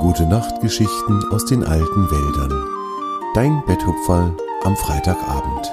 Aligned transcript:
Gute 0.00 0.26
Nachtgeschichten 0.26 1.24
aus 1.32 1.44
den 1.44 1.64
alten 1.64 2.08
Wäldern. 2.08 2.52
Dein 3.34 3.64
Betthupferl 3.66 4.36
am 4.62 4.76
Freitagabend. 4.76 5.72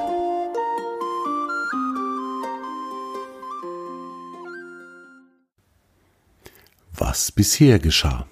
Was 6.95 7.31
bisher 7.31 7.77
geschah. 7.77 8.25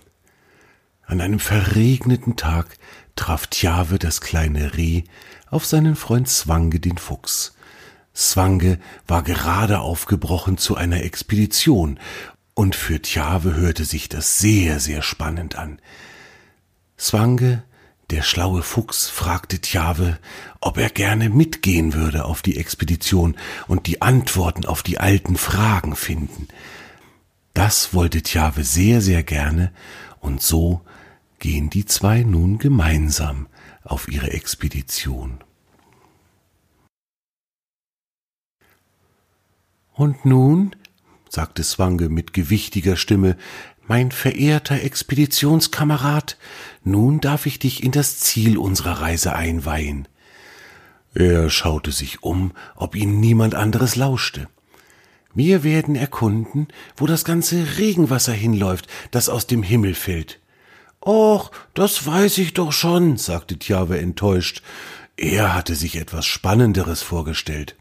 An 1.06 1.22
einem 1.22 1.40
verregneten 1.40 2.38
Tag 2.38 2.76
traf 3.16 3.46
Tjave 3.46 4.00
das 4.00 4.20
kleine 4.20 4.76
Reh 4.76 5.04
auf 5.52 5.64
seinen 5.68 5.96
Freund 5.96 6.28
Zwange 6.28 6.80
den 6.80 6.98
Fuchs. 6.98 7.56
Zwange 8.14 8.80
war 9.06 9.22
gerade 9.22 9.80
aufgebrochen 9.80 10.58
zu 10.58 10.76
einer 10.76 11.04
Expedition 11.04 12.00
und 12.56 12.76
für 12.76 13.02
Tjave 13.02 13.56
hörte 13.56 13.86
sich 13.86 14.10
das 14.10 14.40
sehr, 14.40 14.80
sehr 14.80 15.02
spannend 15.02 15.56
an. 15.56 15.80
Zwange, 16.98 17.64
der 18.10 18.22
schlaue 18.22 18.62
Fuchs, 18.62 19.10
fragte 19.10 19.60
Tjave, 19.60 20.20
ob 20.62 20.78
er 20.78 20.90
gerne 20.90 21.30
mitgehen 21.30 21.94
würde 21.94 22.26
auf 22.26 22.42
die 22.42 22.58
Expedition 22.58 23.36
und 23.68 23.88
die 23.88 24.02
Antworten 24.02 24.66
auf 24.66 24.84
die 24.84 25.00
alten 25.00 25.36
Fragen 25.36 25.96
finden. 25.96 26.48
Das 27.54 27.94
wollte 27.94 28.22
Tjave 28.22 28.64
sehr, 28.64 29.02
sehr 29.02 29.24
gerne, 29.24 29.72
und 30.20 30.42
so 30.42 30.82
gehen 31.40 31.70
die 31.70 31.86
zwei 31.86 32.24
nun 32.24 32.58
gemeinsam 32.58 33.48
auf 33.84 34.08
ihre 34.08 34.32
Expedition. 34.32 35.44
Und 39.94 40.26
nun 40.26 40.76
sagte 41.34 41.64
Swange 41.64 42.10
mit 42.10 42.32
gewichtiger 42.32 42.96
Stimme, 42.96 43.38
mein 43.88 44.12
verehrter 44.12 44.82
Expeditionskamerad, 44.84 46.38
nun 46.84 47.22
darf 47.22 47.48
ich 47.48 47.58
dich 47.58 47.84
in 47.84 47.92
das 47.92 48.20
Ziel 48.20 48.56
unserer 48.56 49.02
Reise 49.02 49.36
einweihen. 49.36 50.08
Er 51.16 51.50
schaute 51.50 51.92
sich 51.92 52.22
um, 52.22 52.52
ob 52.76 52.96
ihn 52.96 53.20
niemand 53.20 53.56
anderes 53.56 53.96
lauschte. 53.96 54.48
Wir 55.34 55.64
werden 55.64 55.96
erkunden, 55.96 56.68
wo 56.96 57.08
das 57.08 57.26
ganze 57.26 57.80
Regenwasser 57.80 58.34
hinläuft, 58.34 58.88
das 59.10 59.28
aus 59.28 59.48
dem 59.48 59.64
Himmel 59.64 59.96
fällt. 59.96 60.40
Och, 61.04 61.50
das 61.74 62.06
weiß 62.06 62.38
ich 62.38 62.54
doch 62.54 62.72
schon, 62.72 63.18
sagte 63.18 63.58
Tjave 63.58 63.98
enttäuscht. 63.98 64.62
Er 65.18 65.56
hatte 65.56 65.74
sich 65.74 65.96
etwas 65.96 66.28
Spannenderes 66.28 67.02
vorgestellt. 67.02 67.76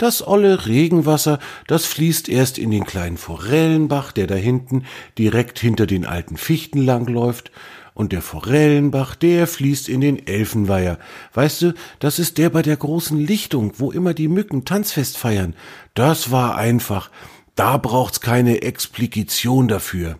Das 0.00 0.26
olle 0.26 0.64
Regenwasser, 0.64 1.38
das 1.66 1.84
fließt 1.84 2.30
erst 2.30 2.56
in 2.56 2.70
den 2.70 2.86
kleinen 2.86 3.18
Forellenbach, 3.18 4.12
der 4.12 4.26
da 4.26 4.34
hinten 4.34 4.86
direkt 5.18 5.58
hinter 5.58 5.86
den 5.86 6.06
alten 6.06 6.38
Fichten 6.38 6.80
langläuft, 6.80 7.50
und 7.92 8.12
der 8.12 8.22
Forellenbach, 8.22 9.14
der 9.14 9.46
fließt 9.46 9.90
in 9.90 10.00
den 10.00 10.26
Elfenweiher. 10.26 10.98
Weißt 11.34 11.60
du, 11.60 11.74
das 11.98 12.18
ist 12.18 12.38
der 12.38 12.48
bei 12.48 12.62
der 12.62 12.78
großen 12.78 13.18
Lichtung, 13.18 13.74
wo 13.76 13.90
immer 13.90 14.14
die 14.14 14.28
Mücken 14.28 14.64
Tanzfest 14.64 15.18
feiern. 15.18 15.54
Das 15.92 16.30
war 16.30 16.56
einfach. 16.56 17.10
Da 17.54 17.76
braucht's 17.76 18.22
keine 18.22 18.62
Explikition 18.62 19.68
dafür. 19.68 20.18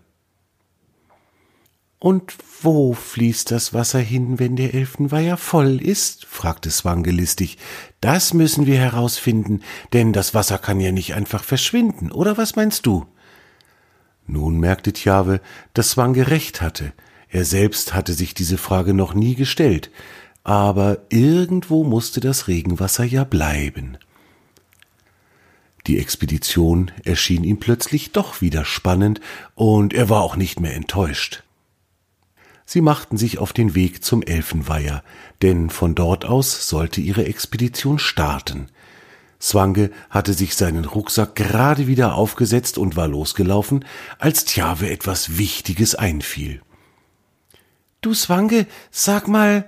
Und 2.00 2.34
wo 2.62 2.94
fließt 2.94 3.50
das 3.50 3.74
Wasser 3.74 3.98
hin, 3.98 4.38
wenn 4.38 4.56
der 4.56 4.72
Elfenweiher 4.72 5.36
voll 5.36 5.82
ist? 5.82 6.24
fragte 6.24 6.70
Swange 6.70 7.10
listig. 7.10 7.58
Das 8.00 8.32
müssen 8.32 8.64
wir 8.64 8.78
herausfinden, 8.78 9.60
denn 9.92 10.14
das 10.14 10.32
Wasser 10.32 10.56
kann 10.56 10.80
ja 10.80 10.92
nicht 10.92 11.14
einfach 11.14 11.44
verschwinden, 11.44 12.10
oder 12.10 12.38
was 12.38 12.56
meinst 12.56 12.86
du? 12.86 13.06
Nun 14.26 14.58
merkte 14.58 14.94
Tjave, 14.94 15.42
dass 15.74 15.90
Swange 15.90 16.30
recht 16.30 16.62
hatte. 16.62 16.94
Er 17.28 17.44
selbst 17.44 17.92
hatte 17.92 18.14
sich 18.14 18.32
diese 18.32 18.56
Frage 18.56 18.94
noch 18.94 19.12
nie 19.12 19.34
gestellt, 19.34 19.90
aber 20.42 21.02
irgendwo 21.10 21.84
musste 21.84 22.20
das 22.20 22.48
Regenwasser 22.48 23.04
ja 23.04 23.24
bleiben. 23.24 23.98
Die 25.86 25.98
Expedition 25.98 26.92
erschien 27.04 27.44
ihm 27.44 27.60
plötzlich 27.60 28.12
doch 28.12 28.40
wieder 28.40 28.64
spannend, 28.64 29.20
und 29.54 29.92
er 29.92 30.08
war 30.08 30.22
auch 30.22 30.36
nicht 30.36 30.60
mehr 30.60 30.74
enttäuscht. 30.74 31.42
Sie 32.72 32.82
machten 32.82 33.16
sich 33.16 33.38
auf 33.38 33.52
den 33.52 33.74
Weg 33.74 34.04
zum 34.04 34.22
Elfenweiher, 34.22 35.02
denn 35.42 35.70
von 35.70 35.96
dort 35.96 36.24
aus 36.24 36.68
sollte 36.68 37.00
ihre 37.00 37.24
Expedition 37.24 37.98
starten. 37.98 38.68
Swange 39.40 39.90
hatte 40.08 40.34
sich 40.34 40.54
seinen 40.54 40.84
Rucksack 40.84 41.34
gerade 41.34 41.88
wieder 41.88 42.14
aufgesetzt 42.14 42.78
und 42.78 42.94
war 42.94 43.08
losgelaufen, 43.08 43.84
als 44.20 44.44
Tjave 44.44 44.88
etwas 44.88 45.36
Wichtiges 45.36 45.96
einfiel. 45.96 46.62
Du 48.02 48.14
Swange, 48.14 48.68
sag 48.92 49.26
mal, 49.26 49.66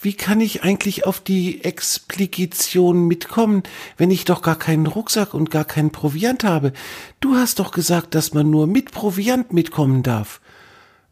wie 0.00 0.12
kann 0.12 0.40
ich 0.40 0.62
eigentlich 0.62 1.08
auf 1.08 1.18
die 1.18 1.64
Explikition 1.64 3.08
mitkommen, 3.08 3.64
wenn 3.96 4.12
ich 4.12 4.26
doch 4.26 4.42
gar 4.42 4.60
keinen 4.60 4.86
Rucksack 4.86 5.34
und 5.34 5.50
gar 5.50 5.64
keinen 5.64 5.90
Proviant 5.90 6.44
habe? 6.44 6.72
Du 7.18 7.34
hast 7.34 7.58
doch 7.58 7.72
gesagt, 7.72 8.14
dass 8.14 8.32
man 8.32 8.48
nur 8.48 8.68
mit 8.68 8.92
Proviant 8.92 9.52
mitkommen 9.52 10.04
darf. 10.04 10.40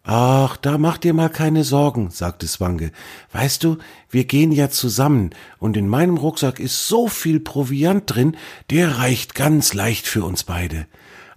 Ach, 0.04 0.56
da 0.56 0.78
mach 0.78 0.98
dir 0.98 1.14
mal 1.14 1.28
keine 1.28 1.62
Sorgen, 1.62 2.10
sagte 2.10 2.48
Swange. 2.48 2.90
Weißt 3.32 3.62
du, 3.62 3.78
wir 4.10 4.24
gehen 4.24 4.50
ja 4.50 4.68
zusammen, 4.68 5.30
und 5.58 5.76
in 5.76 5.86
meinem 5.86 6.16
Rucksack 6.16 6.58
ist 6.58 6.88
so 6.88 7.06
viel 7.06 7.38
Proviant 7.38 8.12
drin, 8.12 8.36
der 8.70 8.98
reicht 8.98 9.36
ganz 9.36 9.74
leicht 9.74 10.08
für 10.08 10.24
uns 10.24 10.42
beide. 10.42 10.86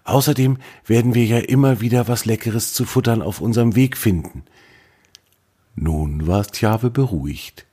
Außerdem 0.04 0.58
werden 0.86 1.14
wir 1.14 1.26
ja 1.26 1.38
immer 1.38 1.80
wieder 1.82 2.08
was 2.08 2.26
Leckeres 2.26 2.74
zu 2.74 2.86
futtern 2.86 3.22
auf 3.22 3.40
unserem 3.40 3.76
Weg 3.76 3.98
finden. 3.98 4.44
Nun 5.76 6.26
war 6.26 6.46
Tjave 6.46 6.90
beruhigt. 6.90 7.66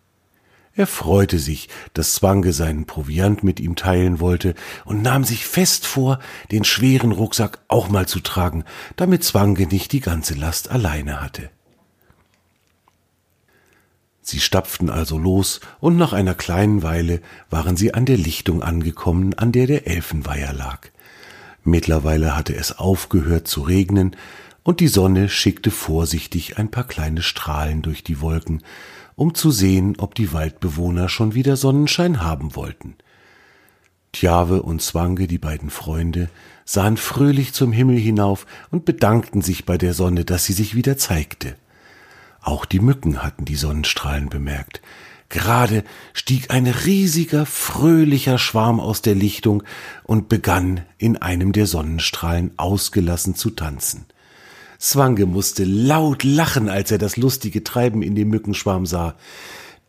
Er 0.74 0.86
freute 0.86 1.38
sich, 1.38 1.68
dass 1.92 2.14
Zwange 2.14 2.52
seinen 2.54 2.86
Proviant 2.86 3.44
mit 3.44 3.60
ihm 3.60 3.76
teilen 3.76 4.20
wollte 4.20 4.54
und 4.86 5.02
nahm 5.02 5.24
sich 5.24 5.44
fest 5.44 5.86
vor, 5.86 6.18
den 6.50 6.64
schweren 6.64 7.12
Rucksack 7.12 7.58
auch 7.68 7.90
mal 7.90 8.08
zu 8.08 8.20
tragen, 8.20 8.64
damit 8.96 9.22
Zwange 9.22 9.66
nicht 9.66 9.92
die 9.92 10.00
ganze 10.00 10.34
Last 10.34 10.70
alleine 10.70 11.20
hatte. 11.20 11.50
Sie 14.22 14.40
stapften 14.40 14.88
also 14.88 15.18
los, 15.18 15.60
und 15.80 15.96
nach 15.96 16.12
einer 16.12 16.34
kleinen 16.34 16.82
Weile 16.82 17.20
waren 17.50 17.76
sie 17.76 17.92
an 17.92 18.06
der 18.06 18.16
Lichtung 18.16 18.62
angekommen, 18.62 19.34
an 19.34 19.52
der 19.52 19.66
der 19.66 19.86
Elfenweiher 19.86 20.52
lag. 20.52 20.88
Mittlerweile 21.64 22.36
hatte 22.36 22.54
es 22.54 22.78
aufgehört 22.78 23.46
zu 23.46 23.62
regnen, 23.62 24.16
und 24.62 24.78
die 24.78 24.88
Sonne 24.88 25.28
schickte 25.28 25.72
vorsichtig 25.72 26.56
ein 26.56 26.70
paar 26.70 26.84
kleine 26.84 27.20
Strahlen 27.20 27.82
durch 27.82 28.04
die 28.04 28.20
Wolken, 28.20 28.62
um 29.22 29.36
zu 29.36 29.52
sehen, 29.52 29.94
ob 29.98 30.16
die 30.16 30.32
Waldbewohner 30.32 31.08
schon 31.08 31.32
wieder 31.32 31.56
Sonnenschein 31.56 32.22
haben 32.22 32.56
wollten. 32.56 32.96
Tjave 34.10 34.64
und 34.64 34.82
Zwange, 34.82 35.28
die 35.28 35.38
beiden 35.38 35.70
Freunde, 35.70 36.28
sahen 36.64 36.96
fröhlich 36.96 37.52
zum 37.52 37.70
Himmel 37.70 37.96
hinauf 37.96 38.46
und 38.72 38.84
bedankten 38.84 39.40
sich 39.40 39.64
bei 39.64 39.78
der 39.78 39.94
Sonne, 39.94 40.24
dass 40.24 40.44
sie 40.44 40.52
sich 40.52 40.74
wieder 40.74 40.98
zeigte. 40.98 41.54
Auch 42.40 42.64
die 42.64 42.80
Mücken 42.80 43.22
hatten 43.22 43.44
die 43.44 43.54
Sonnenstrahlen 43.54 44.28
bemerkt. 44.28 44.82
Gerade 45.28 45.84
stieg 46.14 46.50
ein 46.50 46.66
riesiger, 46.66 47.46
fröhlicher 47.46 48.38
Schwarm 48.38 48.80
aus 48.80 49.02
der 49.02 49.14
Lichtung 49.14 49.62
und 50.02 50.28
begann 50.28 50.80
in 50.98 51.16
einem 51.16 51.52
der 51.52 51.68
Sonnenstrahlen 51.68 52.50
ausgelassen 52.56 53.36
zu 53.36 53.50
tanzen. 53.50 54.04
Zwange 54.82 55.26
musste 55.26 55.62
laut 55.62 56.24
lachen, 56.24 56.68
als 56.68 56.90
er 56.90 56.98
das 56.98 57.16
lustige 57.16 57.62
Treiben 57.62 58.02
in 58.02 58.16
dem 58.16 58.30
Mückenschwarm 58.30 58.84
sah. 58.84 59.14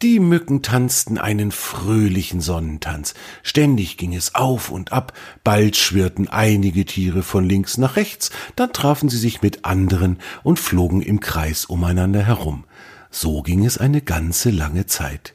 Die 0.04 0.20
Mücken 0.20 0.62
tanzten 0.62 1.18
einen 1.18 1.52
fröhlichen 1.52 2.42
Sonnentanz. 2.42 3.16
Ständig 3.42 3.98
ging 3.98 4.14
es 4.14 4.36
auf 4.36 4.70
und 4.70 4.92
ab, 4.92 5.14
bald 5.44 5.78
schwirrten 5.78 6.28
einige 6.28 6.86
Tiere 6.86 7.24
von 7.24 7.44
links 7.44 7.80
nach 7.80 7.96
rechts, 7.96 8.30
dann 8.56 8.72
trafen 8.72 9.10
sie 9.10 9.18
sich 9.18 9.42
mit 9.42 9.66
anderen 9.66 10.20
und 10.44 10.60
flogen 10.60 11.02
im 11.02 11.20
Kreis 11.20 11.66
umeinander 11.66 12.22
herum. 12.22 12.64
So 13.10 13.42
ging 13.42 13.66
es 13.66 13.80
eine 13.80 14.02
ganze 14.04 14.52
lange 14.52 14.86
Zeit. 14.86 15.34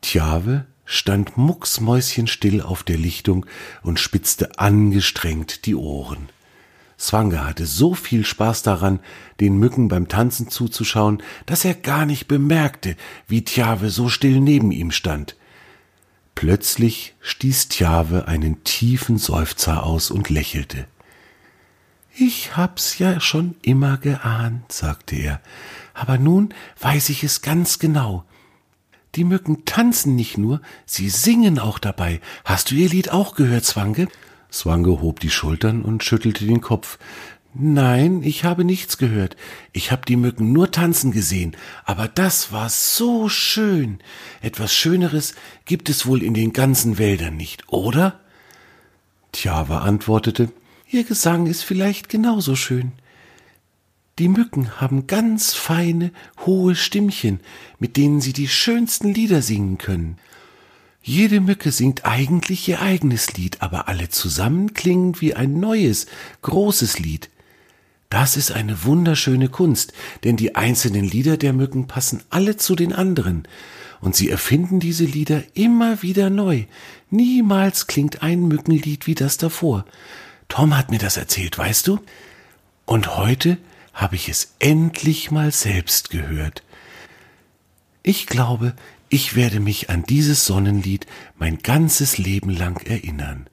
Tjave 0.00 0.66
stand 0.84 1.36
mucksmäuschenstill 1.36 2.62
auf 2.62 2.84
der 2.84 2.98
Lichtung 2.98 3.46
und 3.82 3.98
spitzte 3.98 4.60
angestrengt 4.60 5.66
die 5.66 5.74
Ohren. 5.74 6.28
Swanger 6.98 7.46
hatte 7.46 7.66
so 7.66 7.94
viel 7.94 8.24
Spaß 8.24 8.62
daran, 8.62 9.00
den 9.40 9.58
Mücken 9.58 9.88
beim 9.88 10.08
Tanzen 10.08 10.48
zuzuschauen, 10.48 11.22
dass 11.44 11.64
er 11.64 11.74
gar 11.74 12.06
nicht 12.06 12.26
bemerkte, 12.26 12.96
wie 13.28 13.44
Tjave 13.44 13.90
so 13.90 14.08
still 14.08 14.40
neben 14.40 14.72
ihm 14.72 14.90
stand. 14.90 15.36
Plötzlich 16.34 17.14
stieß 17.20 17.68
Tjave 17.68 18.28
einen 18.28 18.64
tiefen 18.64 19.18
Seufzer 19.18 19.84
aus 19.84 20.10
und 20.10 20.30
lächelte. 20.30 20.86
Ich 22.14 22.56
hab's 22.56 22.98
ja 22.98 23.20
schon 23.20 23.56
immer 23.60 23.98
geahnt, 23.98 24.72
sagte 24.72 25.16
er, 25.16 25.40
aber 25.92 26.16
nun 26.16 26.54
weiß 26.80 27.10
ich 27.10 27.22
es 27.24 27.42
ganz 27.42 27.78
genau. 27.78 28.24
Die 29.16 29.24
Mücken 29.24 29.64
tanzen 29.64 30.14
nicht 30.14 30.36
nur, 30.36 30.60
sie 30.84 31.10
singen 31.10 31.58
auch 31.58 31.78
dabei. 31.78 32.20
Hast 32.44 32.70
du 32.70 32.74
ihr 32.74 32.88
Lied 32.88 33.10
auch 33.10 33.34
gehört, 33.34 33.64
Zwange? 33.64 34.08
Swange 34.52 35.00
hob 35.00 35.20
die 35.20 35.30
Schultern 35.30 35.82
und 35.82 36.04
schüttelte 36.04 36.46
den 36.46 36.60
Kopf. 36.60 36.98
Nein, 37.54 38.22
ich 38.22 38.44
habe 38.44 38.64
nichts 38.64 38.98
gehört. 38.98 39.36
Ich 39.72 39.90
habe 39.90 40.02
die 40.06 40.16
Mücken 40.16 40.52
nur 40.52 40.70
tanzen 40.70 41.10
gesehen, 41.10 41.56
aber 41.84 42.06
das 42.06 42.52
war 42.52 42.68
so 42.68 43.30
schön. 43.30 43.98
Etwas 44.42 44.74
Schöneres 44.74 45.34
gibt 45.64 45.88
es 45.88 46.04
wohl 46.06 46.22
in 46.22 46.34
den 46.34 46.52
ganzen 46.52 46.98
Wäldern 46.98 47.36
nicht, 47.36 47.68
oder? 47.68 48.20
Tjava 49.32 49.78
antwortete, 49.78 50.50
Ihr 50.88 51.04
Gesang 51.04 51.46
ist 51.46 51.62
vielleicht 51.62 52.08
genauso 52.08 52.54
schön. 52.56 52.92
Die 54.18 54.28
Mücken 54.28 54.80
haben 54.80 55.06
ganz 55.06 55.52
feine, 55.52 56.10
hohe 56.44 56.74
Stimmchen, 56.74 57.40
mit 57.78 57.96
denen 57.96 58.20
sie 58.20 58.32
die 58.32 58.48
schönsten 58.48 59.12
Lieder 59.12 59.42
singen 59.42 59.78
können. 59.78 60.18
Jede 61.08 61.40
Mücke 61.40 61.70
singt 61.70 62.04
eigentlich 62.04 62.66
ihr 62.66 62.82
eigenes 62.82 63.34
Lied, 63.34 63.62
aber 63.62 63.86
alle 63.86 64.08
zusammen 64.08 64.74
klingen 64.74 65.20
wie 65.20 65.34
ein 65.34 65.60
neues, 65.60 66.06
großes 66.42 66.98
Lied. 66.98 67.30
Das 68.10 68.36
ist 68.36 68.50
eine 68.50 68.82
wunderschöne 68.82 69.48
Kunst, 69.48 69.92
denn 70.24 70.36
die 70.36 70.56
einzelnen 70.56 71.04
Lieder 71.04 71.36
der 71.36 71.52
Mücken 71.52 71.86
passen 71.86 72.24
alle 72.30 72.56
zu 72.56 72.74
den 72.74 72.92
anderen, 72.92 73.46
und 74.00 74.16
sie 74.16 74.28
erfinden 74.28 74.80
diese 74.80 75.04
Lieder 75.04 75.44
immer 75.54 76.02
wieder 76.02 76.28
neu. 76.28 76.64
Niemals 77.08 77.86
klingt 77.86 78.24
ein 78.24 78.48
Mückenlied 78.48 79.06
wie 79.06 79.14
das 79.14 79.36
davor. 79.36 79.84
Tom 80.48 80.76
hat 80.76 80.90
mir 80.90 80.98
das 80.98 81.16
erzählt, 81.16 81.56
weißt 81.56 81.86
du? 81.86 82.00
Und 82.84 83.16
heute 83.16 83.58
habe 83.94 84.16
ich 84.16 84.28
es 84.28 84.54
endlich 84.58 85.30
mal 85.30 85.52
selbst 85.52 86.10
gehört. 86.10 86.64
Ich 88.02 88.26
glaube, 88.26 88.74
ich 89.08 89.36
werde 89.36 89.60
mich 89.60 89.90
an 89.90 90.04
dieses 90.04 90.46
Sonnenlied 90.46 91.06
mein 91.38 91.58
ganzes 91.58 92.18
Leben 92.18 92.50
lang 92.50 92.84
erinnern. 92.86 93.48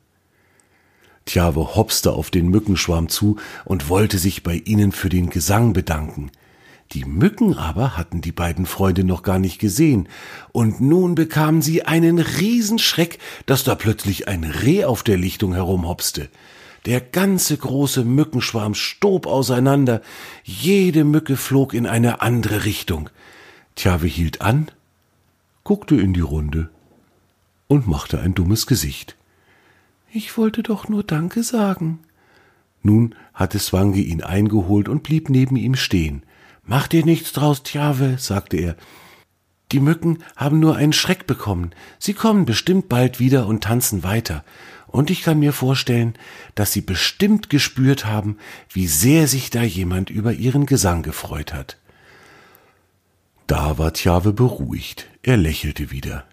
Tjave 1.26 1.76
hopste 1.76 2.12
auf 2.12 2.32
den 2.32 2.50
Mückenschwarm 2.50 3.08
zu 3.08 3.38
und 3.66 3.88
wollte 3.90 4.18
sich 4.18 4.44
bei 4.44 4.56
ihnen 4.66 4.92
für 4.92 5.10
den 5.10 5.30
Gesang 5.30 5.74
bedanken. 5.74 6.32
Die 6.92 7.06
Mücken 7.06 7.56
aber 7.56 7.98
hatten 7.98 8.22
die 8.22 8.32
beiden 8.32 8.66
Freunde 8.66 9.04
noch 9.04 9.24
gar 9.24 9.40
nicht 9.40 9.58
gesehen, 9.58 10.10
und 10.52 10.82
nun 10.82 11.16
bekamen 11.16 11.62
sie 11.62 11.84
einen 11.84 12.20
Riesenschreck, 12.20 13.20
dass 13.46 13.64
da 13.64 13.74
plötzlich 13.76 14.28
ein 14.28 14.44
Reh 14.44 14.86
auf 14.86 15.02
der 15.02 15.18
Lichtung 15.18 15.54
herumhopste. 15.54 16.30
Der 16.86 17.00
ganze 17.00 17.58
große 17.58 18.04
Mückenschwarm 18.04 18.76
stob 18.76 19.26
auseinander, 19.26 20.02
jede 20.44 21.06
Mücke 21.06 21.38
flog 21.38 21.74
in 21.74 21.88
eine 21.88 22.22
andere 22.22 22.66
Richtung. 22.66 23.10
Tjave 23.76 24.08
hielt 24.08 24.42
an, 24.42 24.70
guckte 25.64 25.96
in 25.96 26.14
die 26.14 26.22
Runde 26.22 26.70
und 27.68 27.88
machte 27.88 28.20
ein 28.20 28.34
dummes 28.34 28.68
Gesicht. 28.68 29.16
Ich 30.12 30.38
wollte 30.38 30.62
doch 30.62 30.90
nur 30.90 31.04
Danke 31.04 31.44
sagen. 31.44 32.00
Nun 32.82 33.16
hatte 33.34 33.60
Swange 33.60 34.00
ihn 34.00 34.22
eingeholt 34.22 34.90
und 34.90 35.04
blieb 35.04 35.30
neben 35.30 35.56
ihm 35.56 35.76
stehen. 35.76 36.24
Mach 36.66 36.88
dir 36.88 37.06
nichts 37.06 37.32
draus, 37.32 37.64
Tjave, 37.64 38.18
sagte 38.20 38.58
er. 38.58 38.76
Die 39.72 39.80
Mücken 39.80 40.20
haben 40.36 40.60
nur 40.60 40.76
einen 40.76 40.94
Schreck 40.94 41.26
bekommen. 41.26 41.72
Sie 41.98 42.14
kommen 42.14 42.46
bestimmt 42.46 42.90
bald 42.90 43.20
wieder 43.20 43.48
und 43.48 43.64
tanzen 43.64 44.04
weiter. 44.04 44.44
Und 44.86 45.10
ich 45.10 45.24
kann 45.24 45.40
mir 45.40 45.54
vorstellen, 45.54 46.14
dass 46.54 46.72
sie 46.72 46.82
bestimmt 46.82 47.50
gespürt 47.50 48.06
haben, 48.06 48.38
wie 48.70 48.86
sehr 48.86 49.28
sich 49.28 49.50
da 49.50 49.64
jemand 49.64 50.12
über 50.12 50.34
ihren 50.34 50.68
Gesang 50.68 51.02
gefreut 51.02 51.54
hat. 51.54 51.78
Da 53.48 53.80
war 53.80 53.94
Tjave 53.94 54.34
beruhigt. 54.34 55.08
Er 55.26 55.38
lächelte 55.38 55.90
wieder. 55.90 56.26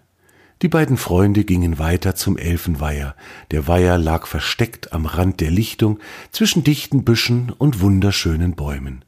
Die 0.61 0.67
beiden 0.67 0.97
Freunde 0.97 1.45
gingen 1.45 1.79
weiter 1.79 2.13
zum 2.13 2.37
Elfenweiher. 2.37 3.15
Der 3.49 3.65
Weiher 3.65 3.97
lag 3.97 4.27
versteckt 4.27 4.91
am 4.91 5.05
Rand 5.05 5.39
der 5.39 5.49
Lichtung 5.49 5.97
zwischen 6.31 6.65
dichten 6.65 7.05
Büschen 7.05 7.53
und 7.57 7.79
wunderschönen 7.79 8.53
Bäumen. 8.53 9.05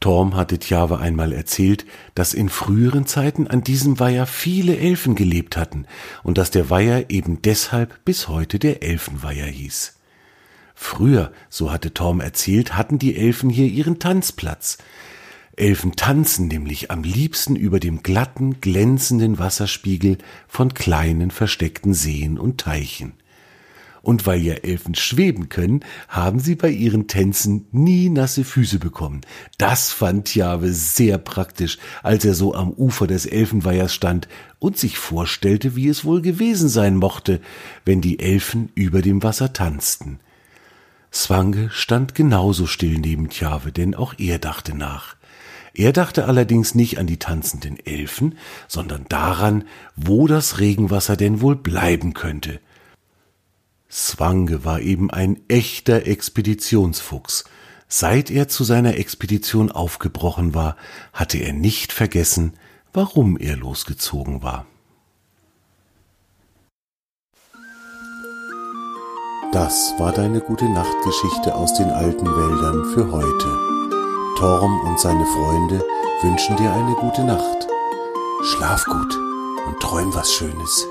Torm 0.00 0.34
hatte 0.34 0.58
Tjave 0.58 0.98
einmal 0.98 1.34
erzählt, 1.34 1.84
dass 2.14 2.32
in 2.32 2.48
früheren 2.48 3.04
Zeiten 3.04 3.46
an 3.46 3.62
diesem 3.62 4.00
Weiher 4.00 4.24
viele 4.24 4.78
Elfen 4.78 5.14
gelebt 5.14 5.58
hatten 5.58 5.84
und 6.22 6.38
dass 6.38 6.50
der 6.50 6.70
Weiher 6.70 7.10
eben 7.10 7.42
deshalb 7.42 8.02
bis 8.06 8.28
heute 8.28 8.58
der 8.58 8.82
Elfenweiher 8.82 9.46
hieß. 9.46 9.98
Früher, 10.74 11.32
so 11.50 11.70
hatte 11.70 11.92
Torm 11.92 12.20
erzählt, 12.20 12.78
hatten 12.78 12.98
die 12.98 13.14
Elfen 13.14 13.50
hier 13.50 13.66
ihren 13.66 13.98
Tanzplatz. 13.98 14.78
Elfen 15.60 15.94
tanzen 15.94 16.48
nämlich 16.48 16.90
am 16.90 17.02
liebsten 17.02 17.54
über 17.54 17.80
dem 17.80 18.02
glatten, 18.02 18.62
glänzenden 18.62 19.38
Wasserspiegel 19.38 20.16
von 20.48 20.72
kleinen 20.72 21.30
versteckten 21.30 21.92
Seen 21.92 22.38
und 22.38 22.58
Teichen. 22.62 23.12
Und 24.00 24.26
weil 24.26 24.40
ja 24.40 24.54
Elfen 24.54 24.94
schweben 24.94 25.50
können, 25.50 25.84
haben 26.08 26.40
sie 26.40 26.54
bei 26.54 26.70
ihren 26.70 27.08
Tänzen 27.08 27.66
nie 27.72 28.08
nasse 28.08 28.44
Füße 28.44 28.78
bekommen. 28.78 29.20
Das 29.58 29.92
fand 29.92 30.34
Jahwe 30.34 30.72
sehr 30.72 31.18
praktisch, 31.18 31.76
als 32.02 32.24
er 32.24 32.32
so 32.32 32.54
am 32.54 32.70
Ufer 32.70 33.06
des 33.06 33.26
Elfenweihers 33.26 33.92
stand 33.92 34.28
und 34.58 34.78
sich 34.78 34.96
vorstellte, 34.96 35.76
wie 35.76 35.88
es 35.88 36.06
wohl 36.06 36.22
gewesen 36.22 36.70
sein 36.70 36.96
mochte, 36.96 37.42
wenn 37.84 38.00
die 38.00 38.18
Elfen 38.18 38.70
über 38.74 39.02
dem 39.02 39.22
Wasser 39.22 39.52
tanzten. 39.52 40.20
Swange 41.12 41.68
stand 41.70 42.14
genauso 42.14 42.66
still 42.66 42.96
neben 42.98 43.28
Tjave, 43.28 43.72
denn 43.72 43.94
auch 43.94 44.14
er 44.16 44.38
dachte 44.38 44.74
nach. 44.74 45.19
Er 45.74 45.92
dachte 45.92 46.26
allerdings 46.26 46.74
nicht 46.74 46.98
an 46.98 47.06
die 47.06 47.18
tanzenden 47.18 47.78
Elfen, 47.84 48.36
sondern 48.68 49.06
daran, 49.08 49.64
wo 49.96 50.26
das 50.26 50.58
Regenwasser 50.58 51.16
denn 51.16 51.40
wohl 51.40 51.56
bleiben 51.56 52.14
könnte. 52.14 52.60
Swange 53.90 54.64
war 54.64 54.80
eben 54.80 55.10
ein 55.10 55.40
echter 55.48 56.06
Expeditionsfuchs. 56.06 57.44
Seit 57.88 58.30
er 58.30 58.46
zu 58.46 58.62
seiner 58.62 58.96
Expedition 58.96 59.72
aufgebrochen 59.72 60.54
war, 60.54 60.76
hatte 61.12 61.38
er 61.38 61.52
nicht 61.52 61.92
vergessen, 61.92 62.54
warum 62.92 63.36
er 63.36 63.56
losgezogen 63.56 64.42
war. 64.42 64.66
Das 69.52 69.94
war 69.98 70.12
deine 70.12 70.40
gute 70.40 70.68
Nachtgeschichte 70.68 71.56
aus 71.56 71.74
den 71.74 71.90
alten 71.90 72.26
Wäldern 72.26 72.84
für 72.94 73.10
heute. 73.10 73.89
Torm 74.40 74.80
und 74.88 74.98
seine 74.98 75.26
Freunde 75.26 75.84
wünschen 76.22 76.56
dir 76.56 76.72
eine 76.72 76.94
gute 76.94 77.22
Nacht. 77.24 77.68
Schlaf 78.42 78.86
gut 78.86 79.14
und 79.66 79.78
träum 79.80 80.14
was 80.14 80.32
Schönes. 80.32 80.88